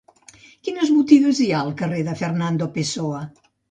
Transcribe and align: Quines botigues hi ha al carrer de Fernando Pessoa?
Quines 0.67 0.93
botigues 0.95 1.43
hi 1.45 1.51
ha 1.53 1.61
al 1.61 1.71
carrer 1.85 2.03
de 2.11 2.19
Fernando 2.25 2.75
Pessoa? 2.81 3.27